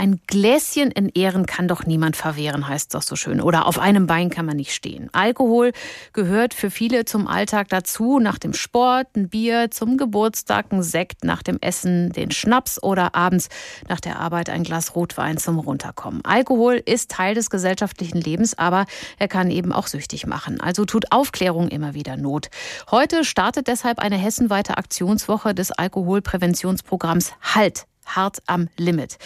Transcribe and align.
Ein 0.00 0.18
Gläschen 0.26 0.90
in 0.90 1.10
Ehren 1.10 1.44
kann 1.44 1.68
doch 1.68 1.84
niemand 1.84 2.16
verwehren, 2.16 2.66
heißt 2.66 2.94
doch 2.94 3.02
so 3.02 3.16
schön. 3.16 3.38
Oder 3.38 3.66
auf 3.66 3.78
einem 3.78 4.06
Bein 4.06 4.30
kann 4.30 4.46
man 4.46 4.56
nicht 4.56 4.72
stehen. 4.72 5.10
Alkohol 5.12 5.72
gehört 6.14 6.54
für 6.54 6.70
viele 6.70 7.04
zum 7.04 7.26
Alltag 7.26 7.68
dazu. 7.68 8.18
Nach 8.18 8.38
dem 8.38 8.54
Sport 8.54 9.08
ein 9.14 9.28
Bier, 9.28 9.70
zum 9.70 9.98
Geburtstag 9.98 10.72
ein 10.72 10.82
Sekt, 10.82 11.22
nach 11.22 11.42
dem 11.42 11.58
Essen 11.60 12.12
den 12.12 12.30
Schnaps 12.30 12.82
oder 12.82 13.14
abends 13.14 13.50
nach 13.90 14.00
der 14.00 14.18
Arbeit 14.18 14.48
ein 14.48 14.62
Glas 14.62 14.94
Rotwein 14.94 15.36
zum 15.36 15.58
Runterkommen. 15.58 16.24
Alkohol 16.24 16.82
ist 16.82 17.10
Teil 17.10 17.34
des 17.34 17.50
gesellschaftlichen 17.50 18.22
Lebens, 18.22 18.56
aber 18.56 18.86
er 19.18 19.28
kann 19.28 19.50
eben 19.50 19.70
auch 19.70 19.86
süchtig 19.86 20.26
machen. 20.26 20.62
Also 20.62 20.86
tut 20.86 21.12
Aufklärung 21.12 21.68
immer 21.68 21.92
wieder 21.92 22.16
Not. 22.16 22.48
Heute 22.90 23.22
startet 23.22 23.68
deshalb 23.68 23.98
eine 23.98 24.16
hessenweite 24.16 24.78
Aktionswoche 24.78 25.54
des 25.54 25.72
Alkoholpräventionsprogramms 25.72 27.32
HALT 27.42 27.84
hart 28.16 28.38
am 28.46 28.68
Limit, 28.76 29.18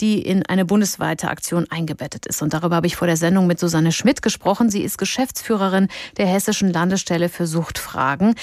die 0.00 0.22
in 0.22 0.44
eine 0.46 0.64
bundesweite 0.64 1.28
Aktion 1.28 1.66
eingebettet 1.70 2.26
ist. 2.26 2.42
Und 2.42 2.54
darüber 2.54 2.76
habe 2.76 2.86
ich 2.86 2.96
vor 2.96 3.06
der 3.06 3.16
Sendung 3.16 3.46
mit 3.46 3.58
Susanne 3.58 3.92
Schmidt 3.92 4.22
gesprochen. 4.22 4.70
Sie 4.70 4.82
ist 4.82 4.98
Geschäftsführerin 4.98 5.88
der 6.16 6.26
Hessischen 6.26 6.72
Landesstelle 6.72 7.28
für 7.28 7.46
Suchtfragen. 7.46 8.34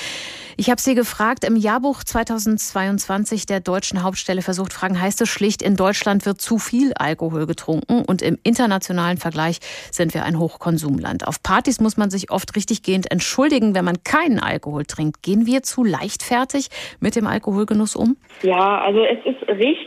Ich 0.58 0.70
habe 0.70 0.80
sie 0.80 0.96
gefragt, 0.96 1.44
im 1.44 1.56
Jahrbuch 1.56 2.04
2022 2.04 3.46
der 3.46 3.60
Deutschen 3.60 4.04
Hauptstelle 4.04 4.42
für 4.42 4.54
Suchtfragen 4.54 5.02
heißt 5.02 5.20
es 5.22 5.30
schlicht, 5.30 5.62
in 5.62 5.76
Deutschland 5.76 6.26
wird 6.26 6.40
zu 6.40 6.60
viel 6.60 6.94
Alkohol 6.94 7.46
getrunken 7.46 8.04
und 8.06 8.22
im 8.22 8.38
internationalen 8.44 9.18
Vergleich 9.18 9.60
sind 9.92 10.14
wir 10.14 10.24
ein 10.24 10.40
Hochkonsumland. 10.40 11.28
Auf 11.28 11.44
Partys 11.44 11.82
muss 11.82 11.98
man 11.98 12.10
sich 12.10 12.32
oft 12.32 12.56
richtiggehend 12.56 13.12
entschuldigen, 13.12 13.76
wenn 13.76 13.86
man 13.86 14.04
keinen 14.04 14.40
Alkohol 14.40 14.86
trinkt. 14.86 15.24
Gehen 15.24 15.46
wir 15.46 15.64
zu 15.64 15.84
leichtfertig 15.84 16.70
mit 17.00 17.16
dem 17.16 17.28
Alkoholgenuss 17.28 17.96
um? 17.96 18.18
Ja, 18.42 18.80
also 18.82 19.04
es 19.04 19.20
ist 19.26 19.48
richtig. 19.50 19.85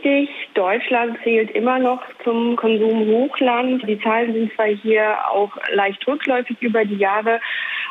Deutschland 0.53 1.17
zählt 1.23 1.51
immer 1.51 1.79
noch 1.79 2.01
zum 2.23 2.55
Konsumhochland. 2.55 3.87
Die 3.87 3.99
Zahlen 3.99 4.33
sind 4.33 4.53
zwar 4.53 4.67
hier 4.67 5.17
auch 5.31 5.51
leicht 5.73 6.05
rückläufig 6.07 6.57
über 6.61 6.85
die 6.85 6.97
Jahre, 6.97 7.39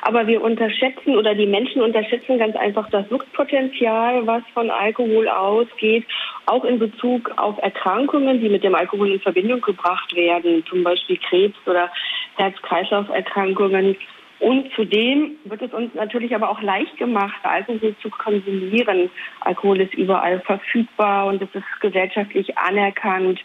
aber 0.02 0.26
wir 0.26 0.42
unterschätzen 0.42 1.16
oder 1.16 1.34
die 1.34 1.46
Menschen 1.46 1.82
unterschätzen 1.82 2.38
ganz 2.38 2.56
einfach 2.56 2.88
das 2.90 3.08
Suchtpotenzial, 3.08 4.26
was 4.26 4.42
von 4.54 4.70
Alkohol 4.70 5.28
ausgeht, 5.28 6.04
auch 6.46 6.64
in 6.64 6.78
Bezug 6.78 7.30
auf 7.36 7.58
Erkrankungen, 7.58 8.40
die 8.40 8.48
mit 8.48 8.64
dem 8.64 8.74
Alkohol 8.74 9.12
in 9.12 9.20
Verbindung 9.20 9.60
gebracht 9.60 10.14
werden, 10.14 10.64
zum 10.68 10.84
Beispiel 10.84 11.18
Krebs 11.18 11.58
oder 11.66 11.90
Herz-Kreislauf-Erkrankungen. 12.36 13.96
Und 14.40 14.70
zudem 14.74 15.32
wird 15.44 15.62
es 15.62 15.72
uns 15.72 15.92
natürlich 15.94 16.34
aber 16.34 16.48
auch 16.50 16.62
leicht 16.62 16.96
gemacht, 16.96 17.40
Alkohol 17.42 17.94
zu 18.00 18.08
konsumieren. 18.08 19.10
Alkohol 19.40 19.80
ist 19.80 19.94
überall 19.94 20.40
verfügbar 20.40 21.26
und 21.26 21.42
es 21.42 21.52
ist 21.52 21.80
gesellschaftlich 21.80 22.56
anerkannt. 22.56 23.40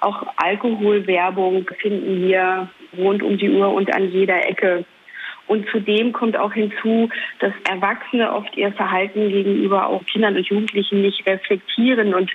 Auch 0.00 0.26
Alkoholwerbung 0.36 1.68
finden 1.80 2.26
wir 2.26 2.68
rund 2.96 3.22
um 3.22 3.36
die 3.36 3.50
Uhr 3.50 3.72
und 3.72 3.94
an 3.94 4.10
jeder 4.10 4.48
Ecke. 4.48 4.84
Und 5.48 5.66
zudem 5.70 6.12
kommt 6.12 6.36
auch 6.36 6.52
hinzu, 6.52 7.08
dass 7.40 7.52
Erwachsene 7.68 8.32
oft 8.32 8.54
ihr 8.56 8.72
Verhalten 8.72 9.30
gegenüber 9.30 9.86
auch 9.86 10.04
Kindern 10.04 10.36
und 10.36 10.46
Jugendlichen 10.46 11.02
nicht 11.02 11.26
reflektieren 11.26 12.14
und 12.14 12.30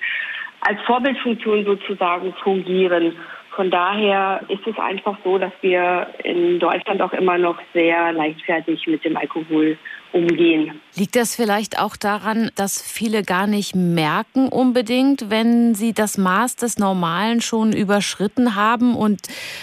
als 0.61 0.80
Vorbildfunktion 0.81 1.66
sozusagen 1.66 2.34
fungieren. 2.44 3.16
Von 3.55 3.69
daher 3.69 4.41
ist 4.47 4.65
es 4.65 4.77
einfach 4.79 5.15
so, 5.23 5.37
dass 5.37 5.53
wir 5.61 6.07
in 6.23 6.59
Deutschland 6.59 7.01
auch 7.01 7.13
immer 7.13 7.37
noch 7.37 7.59
sehr 7.73 8.11
leichtfertig 8.11 8.87
mit 8.87 9.05
dem 9.05 9.15
Alkohol 9.15 9.77
umgehen. 10.14 10.80
Liegt 10.95 11.16
das 11.16 11.36
vielleicht 11.36 11.80
auch 11.80 11.97
daran, 11.97 12.52
dass 12.56 12.81
viele 12.81 13.23
gar 13.23 13.47
nicht 13.47 13.75
merken 13.75 14.47
unbedingt, 14.47 15.30
wenn 15.30 15.73
sie 15.73 15.94
das 15.94 16.17
Maß 16.17 16.56
des 16.56 16.78
Normalen 16.78 17.42
schon 17.42 17.73
überschritten 17.73 18.56
haben 18.56 18.95
und 18.95 19.22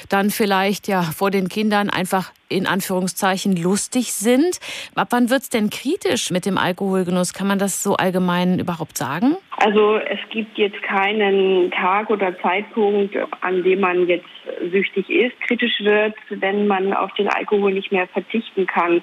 dann 0.09 0.31
vielleicht 0.31 0.89
ja 0.89 1.03
vor 1.03 1.31
den 1.31 1.49
Kindern 1.49 1.89
einfach 1.89 2.33
in 2.51 2.67
Anführungszeichen 2.67 3.57
lustig 3.57 4.13
sind? 4.13 4.59
Ab 4.95 5.09
wann 5.11 5.31
wird 5.31 5.43
es 5.43 5.51
denn 5.51 5.71
kritisch 5.71 6.31
mit 6.31 6.45
dem 6.45 6.59
Alkoholgenuss? 6.59 7.33
Kann 7.33 7.47
man 7.47 7.59
das 7.59 7.83
so 7.83 7.95
allgemein 7.95 8.59
überhaupt 8.59 8.99
sagen? 8.99 9.37
Also 9.59 9.97
es 9.97 10.19
gibt 10.31 10.59
jetzt 10.59 10.83
keinen 10.83 11.71
Tag 11.71 12.11
oder 12.11 12.37
Zeitpunkt, 12.41 13.17
an 13.41 13.63
dem 13.63 13.81
man 13.81 14.09
jetzt 14.09 14.27
süchtig 14.71 15.09
ist. 15.09 15.41
Kritisch 15.43 15.81
wird, 15.81 16.15
wenn 16.29 16.67
man 16.67 16.93
auf 16.93 17.13
den 17.15 17.29
Alkohol 17.29 17.73
nicht 17.73 17.93
mehr 17.93 18.09
verzichten 18.09 18.67
kann. 18.67 19.03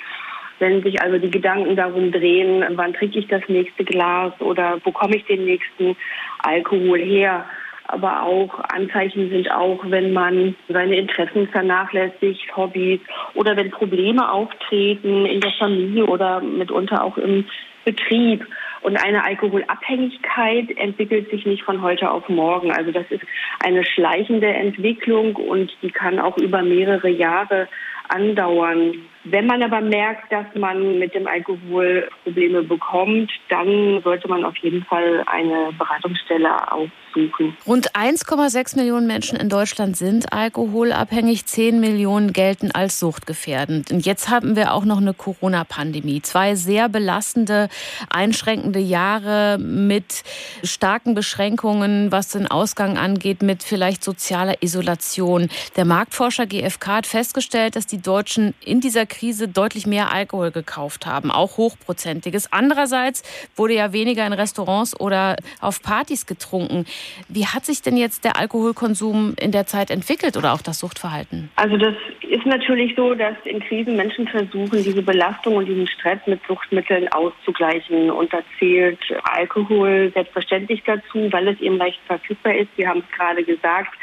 Wenn 0.60 0.82
sich 0.84 1.02
also 1.02 1.18
die 1.18 1.32
Gedanken 1.32 1.76
darum 1.76 2.12
drehen, 2.12 2.64
wann 2.76 2.94
trinke 2.94 3.20
ich 3.20 3.28
das 3.28 3.44
nächste 3.48 3.84
Glas 3.84 4.34
oder 4.40 4.78
bekomme 4.84 5.18
ich 5.18 5.26
den 5.26 5.46
nächsten 5.46 5.96
Alkohol 6.40 7.00
her. 7.00 7.46
Aber 7.90 8.24
auch 8.24 8.60
Anzeichen 8.70 9.30
sind 9.30 9.50
auch, 9.50 9.80
wenn 9.86 10.12
man 10.12 10.56
seine 10.68 10.98
Interessen 10.98 11.48
vernachlässigt, 11.48 12.56
Hobbys 12.56 13.00
oder 13.34 13.56
wenn 13.56 13.72
Probleme 13.72 14.30
auftreten 14.30 15.26
in 15.26 15.40
der 15.40 15.52
Familie 15.52 16.06
oder 16.06 16.42
mitunter 16.42 17.04
auch 17.04 17.18
im 17.18 17.46
Betrieb. 17.86 18.46
Und 18.82 18.98
eine 18.98 19.24
Alkoholabhängigkeit 19.24 20.78
entwickelt 20.78 21.32
sich 21.32 21.46
nicht 21.46 21.64
von 21.64 21.82
heute 21.82 22.12
auf 22.12 22.28
morgen. 22.28 22.72
Also 22.72 22.92
das 22.92 23.06
ist 23.10 23.24
eine 23.64 23.86
schleichende 23.86 24.48
Entwicklung 24.48 25.36
und 25.36 25.72
die 25.82 25.92
kann 25.92 26.20
auch 26.20 26.38
über 26.38 26.62
mehrere 26.62 27.10
Jahre 27.10 27.70
andauern. 28.10 28.94
Wenn 29.30 29.46
man 29.46 29.62
aber 29.62 29.82
merkt, 29.82 30.32
dass 30.32 30.46
man 30.56 31.00
mit 31.00 31.14
dem 31.14 31.28
Alkohol 31.28 32.08
Probleme 32.24 32.64
bekommt, 32.64 33.30
dann 33.50 34.02
sollte 34.04 34.28
man 34.30 34.46
auf 34.46 34.56
jeden 34.58 34.86
Fall 34.86 35.24
eine 35.26 35.74
Beratungsstelle 35.78 36.72
aufsuchen. 36.72 37.58
Rund 37.66 37.94
1,6 37.94 38.78
Millionen 38.78 39.06
Menschen 39.06 39.38
in 39.38 39.50
Deutschland 39.50 39.98
sind 39.98 40.32
alkoholabhängig, 40.32 41.46
10 41.46 41.80
Millionen 41.80 42.32
gelten 42.32 42.72
als 42.72 43.00
suchtgefährdend. 43.00 43.92
Und 43.92 44.06
jetzt 44.06 44.30
haben 44.30 44.56
wir 44.56 44.74
auch 44.74 44.86
noch 44.86 45.02
eine 45.02 45.14
Corona-Pandemie. 45.14 46.22
Zwei 46.22 46.56
sehr 46.56 46.88
belastende, 46.88 47.68
einschränkende 48.10 48.80
Jahre 48.80 49.58
mit 49.60 50.24
starken 50.64 51.16
Beschränkungen, 51.16 52.14
was 52.14 52.30
den 52.30 52.48
Ausgang 52.48 52.98
angeht, 52.98 53.42
mit 53.42 53.64
vielleicht 53.64 54.04
sozialer 54.04 54.62
Isolation. 54.62 55.50
Der 55.76 55.84
Marktforscher 55.86 56.46
GfK 56.46 56.88
hat 56.88 57.08
festgestellt, 57.08 57.76
dass 57.76 57.88
die 57.88 58.02
Deutschen 58.02 58.54
in 58.64 58.80
dieser 58.80 59.06
Krise 59.06 59.17
deutlich 59.48 59.88
mehr 59.88 60.12
Alkohol 60.12 60.52
gekauft 60.52 61.06
haben, 61.06 61.32
auch 61.32 61.58
hochprozentiges. 61.58 62.52
Andererseits 62.52 63.24
wurde 63.56 63.74
ja 63.74 63.94
weniger 63.94 64.26
in 64.26 64.34
Restaurants 64.34 65.00
oder 65.00 65.36
auf 65.62 65.82
Partys 65.82 66.26
getrunken. 66.26 66.86
Wie 67.28 67.46
hat 67.46 67.66
sich 67.66 67.82
denn 67.82 67.98
jetzt 67.98 68.24
der 68.24 68.38
Alkoholkonsum 68.38 69.36
in 69.40 69.52
der 69.52 69.66
Zeit 69.66 69.90
entwickelt 69.90 70.38
oder 70.38 70.54
auch 70.54 70.62
das 70.62 70.80
Suchtverhalten? 70.80 71.50
Also 71.56 71.78
das 71.78 71.96
ist 72.30 72.46
natürlich 72.46 72.96
so, 72.96 73.14
dass 73.14 73.36
in 73.46 73.60
Krisen 73.60 73.96
Menschen 73.96 74.28
versuchen, 74.28 74.84
diese 74.84 75.02
Belastung 75.02 75.56
und 75.56 75.66
diesen 75.66 75.88
Stress 75.88 76.20
mit 76.26 76.40
Suchtmitteln 76.48 77.08
auszugleichen. 77.08 78.12
Und 78.12 78.34
da 78.34 78.40
zählt 78.60 79.00
Alkohol 79.24 80.12
selbstverständlich 80.14 80.84
dazu, 80.86 81.32
weil 81.32 81.48
es 81.48 81.60
eben 81.62 81.78
leicht 81.78 82.00
verfügbar 82.06 82.56
ist. 82.56 82.70
Wir 82.76 82.90
haben 82.90 83.00
es 83.00 83.18
gerade 83.18 83.44
gesagt. 83.44 83.94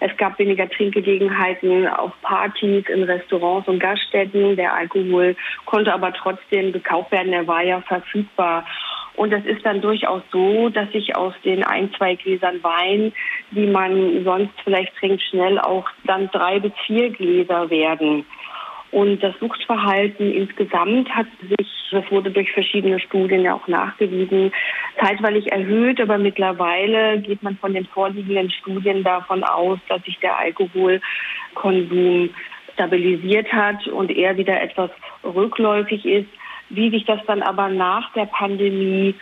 Es 0.00 0.16
gab 0.16 0.38
weniger 0.38 0.68
Trinkgelegenheiten 0.68 1.86
auf 1.88 2.12
Partys, 2.22 2.84
in 2.88 3.04
Restaurants 3.04 3.68
und 3.68 3.80
Gaststätten. 3.80 4.56
Der 4.56 4.74
Alkohol 4.74 5.36
konnte 5.64 5.92
aber 5.92 6.12
trotzdem 6.12 6.72
gekauft 6.72 7.12
werden. 7.12 7.32
Er 7.32 7.46
war 7.46 7.62
ja 7.62 7.80
verfügbar. 7.82 8.64
Und 9.16 9.32
es 9.32 9.44
ist 9.46 9.64
dann 9.64 9.80
durchaus 9.80 10.22
so, 10.30 10.68
dass 10.68 10.90
sich 10.92 11.16
aus 11.16 11.32
den 11.42 11.64
ein, 11.64 11.92
zwei 11.94 12.16
Gläsern 12.16 12.62
Wein, 12.62 13.12
die 13.50 13.66
man 13.66 14.24
sonst 14.24 14.52
vielleicht 14.62 14.94
trinkt, 14.96 15.22
schnell 15.22 15.58
auch 15.58 15.88
dann 16.04 16.30
drei 16.30 16.60
bis 16.60 16.72
vier 16.86 17.10
Gläser 17.10 17.70
werden. 17.70 18.26
Und 18.90 19.22
das 19.22 19.34
Suchtverhalten 19.40 20.32
insgesamt 20.32 21.08
hat 21.10 21.26
sich, 21.40 21.75
das 21.90 22.10
wurde 22.10 22.30
durch 22.30 22.50
verschiedene 22.52 22.98
Studien 23.00 23.42
ja 23.42 23.54
auch 23.54 23.68
nachgewiesen, 23.68 24.52
zeitweilig 25.00 25.50
erhöht, 25.52 26.00
aber 26.00 26.18
mittlerweile 26.18 27.20
geht 27.20 27.42
man 27.42 27.56
von 27.56 27.74
den 27.74 27.86
vorliegenden 27.86 28.50
Studien 28.50 29.02
davon 29.04 29.44
aus, 29.44 29.78
dass 29.88 30.02
sich 30.04 30.18
der 30.18 30.38
Alkoholkonsum 30.38 32.30
stabilisiert 32.74 33.52
hat 33.52 33.86
und 33.88 34.10
eher 34.10 34.36
wieder 34.36 34.60
etwas 34.60 34.90
rückläufig 35.24 36.04
ist. 36.04 36.28
Wie 36.68 36.90
sich 36.90 37.04
das 37.04 37.20
dann 37.26 37.42
aber 37.42 37.68
nach 37.68 38.12
der 38.12 38.26
Pandemie 38.26 39.14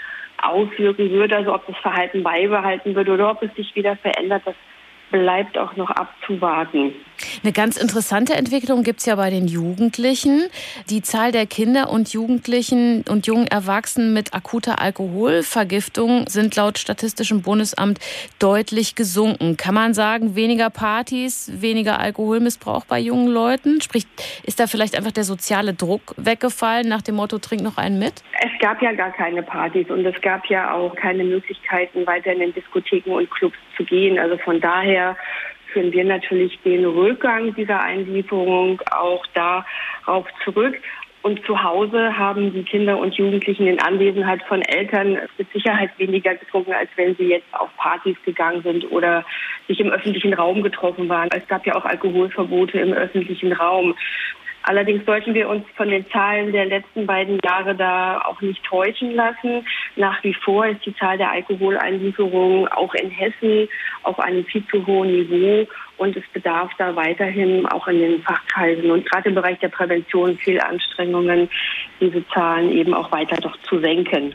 auswirken 0.42 1.10
würde, 1.10 1.36
also 1.36 1.54
ob 1.54 1.66
das 1.66 1.76
Verhalten 1.78 2.22
beibehalten 2.22 2.94
wird 2.94 3.08
oder 3.08 3.30
ob 3.30 3.42
es 3.42 3.54
sich 3.54 3.74
wieder 3.74 3.96
verändert, 3.96 4.42
das 4.44 4.54
bleibt 5.10 5.56
auch 5.58 5.76
noch 5.76 5.90
abzuwarten. 5.90 6.94
Eine 7.42 7.52
ganz 7.52 7.76
interessante 7.76 8.34
Entwicklung 8.34 8.82
gibt 8.82 9.00
es 9.00 9.06
ja 9.06 9.16
bei 9.16 9.30
den 9.30 9.46
Jugendlichen. 9.46 10.44
Die 10.90 11.02
Zahl 11.02 11.32
der 11.32 11.46
Kinder 11.46 11.90
und 11.90 12.12
Jugendlichen 12.12 13.04
und 13.08 13.26
jungen 13.26 13.46
Erwachsenen 13.46 14.12
mit 14.12 14.34
akuter 14.34 14.80
Alkoholvergiftung 14.80 16.26
sind 16.28 16.56
laut 16.56 16.78
Statistischem 16.78 17.42
Bundesamt 17.42 17.98
deutlich 18.38 18.94
gesunken. 18.94 19.56
Kann 19.56 19.74
man 19.74 19.94
sagen, 19.94 20.36
weniger 20.36 20.70
Partys, 20.70 21.50
weniger 21.54 21.98
Alkoholmissbrauch 21.98 22.84
bei 22.84 22.98
jungen 22.98 23.28
Leuten? 23.28 23.80
Sprich, 23.80 24.06
ist 24.44 24.60
da 24.60 24.66
vielleicht 24.66 24.96
einfach 24.96 25.12
der 25.12 25.24
soziale 25.24 25.74
Druck 25.74 26.14
weggefallen 26.16 26.88
nach 26.88 27.02
dem 27.02 27.16
Motto, 27.16 27.38
trink 27.38 27.62
noch 27.62 27.76
einen 27.76 27.98
mit? 27.98 28.22
Es 28.40 28.58
gab 28.60 28.80
ja 28.80 28.92
gar 28.92 29.12
keine 29.12 29.42
Partys 29.42 29.88
und 29.90 30.04
es 30.06 30.20
gab 30.20 30.46
ja 30.46 30.72
auch 30.72 30.94
keine 30.94 31.24
Möglichkeiten, 31.24 32.06
weiter 32.06 32.32
in 32.32 32.40
den 32.40 32.54
Diskotheken 32.54 33.12
und 33.12 33.30
Clubs 33.30 33.56
zu 33.76 33.84
gehen. 33.84 34.18
Also 34.18 34.38
von 34.38 34.60
daher 34.60 35.16
führen 35.74 35.92
wir 35.92 36.04
natürlich 36.04 36.58
den 36.64 36.86
Rückgang 36.86 37.54
dieser 37.54 37.80
Einlieferung 37.80 38.80
auch 38.90 39.26
darauf 39.34 40.26
zurück. 40.44 40.76
Und 41.22 41.42
zu 41.46 41.62
Hause 41.62 42.18
haben 42.18 42.52
die 42.52 42.64
Kinder 42.64 42.98
und 42.98 43.14
Jugendlichen 43.14 43.66
in 43.66 43.80
Anwesenheit 43.80 44.42
von 44.42 44.60
Eltern 44.60 45.18
mit 45.38 45.50
Sicherheit 45.54 45.90
weniger 45.98 46.34
getrunken, 46.34 46.74
als 46.74 46.90
wenn 46.96 47.16
sie 47.16 47.24
jetzt 47.24 47.46
auf 47.52 47.74
Partys 47.78 48.16
gegangen 48.26 48.62
sind 48.62 48.92
oder 48.92 49.24
sich 49.66 49.80
im 49.80 49.88
öffentlichen 49.88 50.34
Raum 50.34 50.62
getroffen 50.62 51.08
waren. 51.08 51.30
Es 51.34 51.48
gab 51.48 51.66
ja 51.66 51.76
auch 51.76 51.86
Alkoholverbote 51.86 52.78
im 52.78 52.92
öffentlichen 52.92 53.54
Raum. 53.54 53.94
Allerdings 54.66 55.04
sollten 55.04 55.34
wir 55.34 55.48
uns 55.50 55.64
von 55.76 55.90
den 55.90 56.08
Zahlen 56.10 56.50
der 56.50 56.64
letzten 56.64 57.06
beiden 57.06 57.38
Jahre 57.44 57.74
da 57.74 58.18
auch 58.20 58.40
nicht 58.40 58.64
täuschen 58.64 59.14
lassen. 59.14 59.66
Nach 59.96 60.24
wie 60.24 60.32
vor 60.32 60.66
ist 60.66 60.84
die 60.86 60.96
Zahl 60.96 61.18
der 61.18 61.30
Alkoholeinlieferungen 61.32 62.66
auch 62.68 62.94
in 62.94 63.10
Hessen 63.10 63.68
auf 64.04 64.18
einem 64.18 64.44
viel 64.46 64.66
zu 64.68 64.86
hohen 64.86 65.12
Niveau 65.12 65.66
und 65.98 66.16
es 66.16 66.24
bedarf 66.32 66.70
da 66.78 66.96
weiterhin 66.96 67.66
auch 67.66 67.86
in 67.88 67.98
den 67.98 68.22
Fachkreisen 68.22 68.90
und 68.90 69.08
gerade 69.08 69.28
im 69.28 69.34
Bereich 69.34 69.58
der 69.58 69.68
Prävention 69.68 70.38
viel 70.38 70.58
Anstrengungen, 70.60 71.48
diese 72.00 72.26
Zahlen 72.28 72.72
eben 72.72 72.94
auch 72.94 73.12
weiter 73.12 73.36
doch 73.36 73.56
zu 73.62 73.78
senken. 73.80 74.34